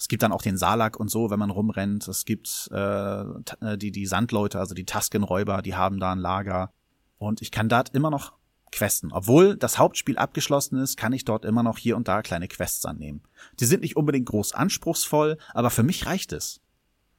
Es 0.00 0.08
gibt 0.08 0.22
dann 0.22 0.32
auch 0.32 0.40
den 0.40 0.56
Salak 0.56 0.98
und 0.98 1.10
so, 1.10 1.30
wenn 1.30 1.38
man 1.38 1.50
rumrennt. 1.50 2.08
Es 2.08 2.24
gibt 2.24 2.70
äh, 2.72 3.20
äh 3.20 3.76
die, 3.76 3.92
die 3.92 4.06
Sandleute, 4.06 4.58
also 4.58 4.74
die 4.74 4.86
Tusken-Räuber, 4.86 5.60
die 5.60 5.74
haben 5.74 6.00
da 6.00 6.12
ein 6.12 6.18
Lager. 6.18 6.72
Und 7.18 7.42
ich 7.42 7.50
kann 7.50 7.68
dort 7.68 7.90
immer 7.90 8.08
noch 8.08 8.32
questen. 8.72 9.12
Obwohl 9.12 9.58
das 9.58 9.78
Hauptspiel 9.78 10.16
abgeschlossen 10.16 10.78
ist, 10.78 10.96
kann 10.96 11.12
ich 11.12 11.26
dort 11.26 11.44
immer 11.44 11.62
noch 11.62 11.76
hier 11.76 11.98
und 11.98 12.08
da 12.08 12.22
kleine 12.22 12.48
Quests 12.48 12.86
annehmen. 12.86 13.20
Die 13.58 13.66
sind 13.66 13.82
nicht 13.82 13.96
unbedingt 13.96 14.24
groß 14.24 14.54
anspruchsvoll, 14.54 15.36
aber 15.52 15.68
für 15.68 15.82
mich 15.82 16.06
reicht 16.06 16.32
es. 16.32 16.62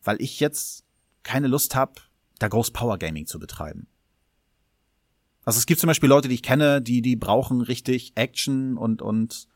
Weil 0.03 0.19
ich 0.19 0.39
jetzt 0.39 0.83
keine 1.21 1.47
Lust 1.47 1.75
habe, 1.75 2.01
da 2.39 2.47
groß 2.47 2.71
Power 2.71 2.97
Gaming 2.97 3.27
zu 3.27 3.37
betreiben. 3.37 3.85
Also 5.45 5.59
es 5.59 5.67
gibt 5.67 5.79
zum 5.79 5.87
Beispiel 5.87 6.09
Leute, 6.09 6.29
die 6.29 6.35
ich 6.35 6.43
kenne, 6.43 6.81
die, 6.81 7.03
die 7.03 7.15
brauchen 7.15 7.61
richtig 7.61 8.13
Action 8.15 8.75
und, 8.75 9.03
und 9.03 9.47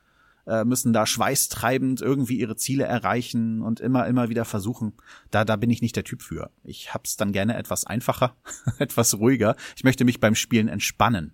äh, 0.48 0.64
müssen 0.64 0.94
da 0.94 1.06
schweißtreibend 1.06 2.02
irgendwie 2.02 2.40
ihre 2.40 2.56
Ziele 2.56 2.86
erreichen 2.86 3.62
und 3.62 3.80
immer, 3.80 4.08
immer 4.08 4.30
wieder 4.30 4.46
versuchen. 4.46 4.94
Da, 5.32 5.46
da 5.46 5.56
bin 5.56 5.70
ich 5.70 5.82
nicht 5.82 5.96
der 5.96 6.04
Typ 6.04 6.22
für. 6.22 6.52
Ich 6.64 6.94
hab's 6.94 7.18
dann 7.18 7.32
gerne 7.32 7.56
etwas 7.56 7.86
einfacher, 7.86 8.36
etwas 8.78 9.16
ruhiger. 9.16 9.56
Ich 9.76 9.84
möchte 9.84 10.06
mich 10.06 10.20
beim 10.20 10.36
Spielen 10.36 10.68
entspannen. 10.68 11.34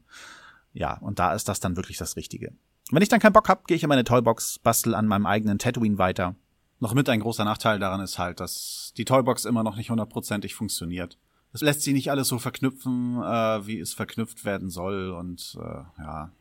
Ja, 0.74 0.98
und 0.98 1.20
da 1.20 1.34
ist 1.34 1.48
das 1.48 1.60
dann 1.60 1.76
wirklich 1.76 1.98
das 1.98 2.16
Richtige. 2.16 2.54
Wenn 2.92 3.04
ich 3.04 3.10
dann 3.10 3.20
keinen 3.20 3.34
Bock 3.34 3.50
hab, 3.50 3.68
gehe 3.68 3.78
ich 3.78 3.84
in 3.84 3.90
meine 3.90 4.04
Toybox, 4.04 4.60
bastel 4.60 4.96
an 4.96 5.08
meinem 5.08 5.26
eigenen 5.26 5.60
Tatooine 5.60 5.98
weiter. 5.98 6.36
Noch 6.80 6.94
mit 6.94 7.10
ein 7.10 7.20
großer 7.20 7.46
Nachteil 7.46 7.80
daran 7.80 8.02
ist 8.02 8.18
halt, 8.18 8.40
dass 8.40 8.94
die 8.98 9.06
Toybox 9.06 9.46
immer 9.46 9.64
noch 9.64 9.76
nicht 9.78 9.92
hundertprozentig 9.92 10.56
funktioniert 10.56 11.18
es 11.54 11.62
lässt 11.62 11.82
sich 11.82 11.94
nicht 11.94 12.12
alles 12.12 12.28
so 12.28 12.40
verknüpfen, 12.40 13.22
äh, 13.22 13.66
wie 13.68 13.80
es 13.80 13.94
verknüpft 13.94 14.46
werden 14.46 14.70
soll. 14.70 15.12
Und 15.12 15.58
äh, 15.60 16.02
ja, 16.02 16.32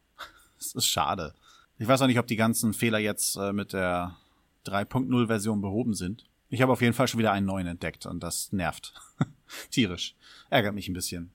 es 0.58 0.74
ist 0.74 0.86
schade. 0.86 1.34
Ich 1.80 1.88
weiß 1.88 2.02
auch 2.02 2.06
nicht, 2.06 2.18
ob 2.18 2.26
die 2.26 2.36
ganzen 2.36 2.74
Fehler 2.74 2.98
jetzt 2.98 3.36
äh, 3.36 3.54
mit 3.54 3.72
der 3.72 4.18
3.0 4.66 5.28
Version 5.28 5.62
behoben 5.62 5.94
sind. 5.94 6.28
Ich 6.50 6.60
habe 6.60 6.72
auf 6.72 6.82
jeden 6.82 6.92
Fall 6.92 7.08
schon 7.08 7.18
wieder 7.18 7.32
einen 7.32 7.46
neuen 7.46 7.66
entdeckt 7.66 8.04
und 8.04 8.22
das 8.22 8.52
nervt. 8.52 8.92
Tierisch. 9.70 10.14
Ärgert 10.50 10.74
mich 10.74 10.88
ein 10.88 10.92
bisschen. 10.92 11.32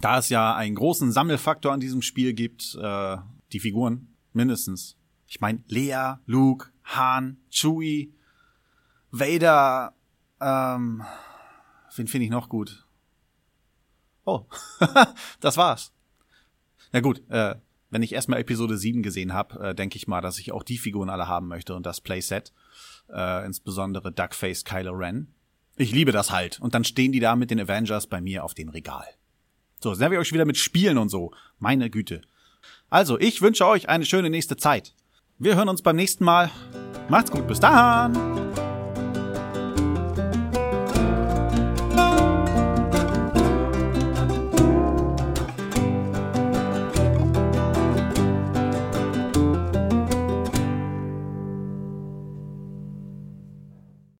Da 0.00 0.18
es 0.18 0.28
ja 0.28 0.54
einen 0.54 0.76
großen 0.76 1.10
Sammelfaktor 1.10 1.72
an 1.72 1.80
diesem 1.80 2.00
Spiel 2.00 2.32
gibt, 2.32 2.76
äh, 2.80 3.16
die 3.50 3.58
Figuren 3.58 4.14
mindestens. 4.32 4.96
Ich 5.26 5.40
meine, 5.40 5.64
Lea, 5.66 6.14
Luke, 6.26 6.68
Han, 6.84 7.38
Chewie, 7.50 8.14
Vader, 9.10 9.96
ähm, 10.40 11.02
Wen 11.96 12.06
finde 12.06 12.26
ich 12.26 12.30
noch 12.30 12.48
gut? 12.48 12.86
Oh, 14.24 14.46
das 15.40 15.56
war's. 15.56 15.92
Na 16.92 17.00
gut, 17.00 17.28
äh, 17.28 17.56
wenn 17.92 18.02
ich 18.02 18.14
erstmal 18.14 18.40
Episode 18.40 18.78
7 18.78 19.02
gesehen 19.02 19.34
habe, 19.34 19.68
äh, 19.68 19.74
denke 19.74 19.96
ich 19.96 20.08
mal, 20.08 20.22
dass 20.22 20.38
ich 20.38 20.50
auch 20.50 20.62
die 20.62 20.78
Figuren 20.78 21.10
alle 21.10 21.28
haben 21.28 21.46
möchte 21.46 21.74
und 21.74 21.84
das 21.84 22.00
Playset. 22.00 22.52
Äh, 23.12 23.44
insbesondere 23.44 24.10
Duckface 24.10 24.64
Kylo 24.64 24.92
Ren. 24.92 25.28
Ich 25.76 25.92
liebe 25.92 26.10
das 26.10 26.30
halt. 26.30 26.58
Und 26.60 26.74
dann 26.74 26.84
stehen 26.84 27.12
die 27.12 27.20
da 27.20 27.36
mit 27.36 27.50
den 27.50 27.60
Avengers 27.60 28.06
bei 28.06 28.22
mir 28.22 28.44
auf 28.44 28.54
dem 28.54 28.70
Regal. 28.70 29.04
So, 29.78 29.92
sind 29.92 30.10
wir 30.10 30.18
euch 30.18 30.32
wieder 30.32 30.46
mit 30.46 30.56
Spielen 30.56 30.96
und 30.96 31.10
so. 31.10 31.32
Meine 31.58 31.90
Güte. 31.90 32.22
Also, 32.88 33.18
ich 33.18 33.42
wünsche 33.42 33.66
euch 33.66 33.90
eine 33.90 34.06
schöne 34.06 34.30
nächste 34.30 34.56
Zeit. 34.56 34.94
Wir 35.38 35.56
hören 35.56 35.68
uns 35.68 35.82
beim 35.82 35.96
nächsten 35.96 36.24
Mal. 36.24 36.50
Macht's 37.10 37.30
gut, 37.30 37.46
bis 37.46 37.60
dann! 37.60 38.41